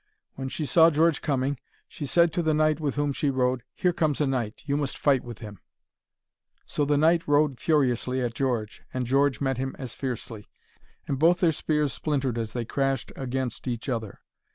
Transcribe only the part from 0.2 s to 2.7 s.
When she saw George coming, she said to the